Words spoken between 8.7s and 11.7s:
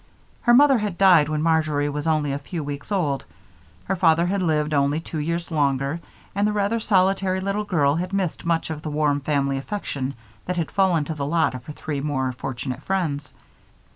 of the warm family affection that had fallen to the lot of